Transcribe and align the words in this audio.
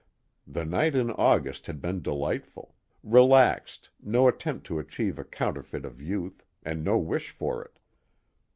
The 0.47 0.65
night 0.65 0.95
in 0.95 1.11
August 1.11 1.67
had 1.67 1.79
been 1.79 2.01
delightful; 2.01 2.73
relaxed, 3.03 3.91
no 4.01 4.27
attempt 4.27 4.65
to 4.65 4.79
achieve 4.79 5.19
a 5.19 5.23
counterfeit 5.23 5.85
of 5.85 6.01
youth, 6.01 6.43
and 6.63 6.83
no 6.83 6.97
wish 6.97 7.29
for 7.29 7.63
it. 7.63 7.77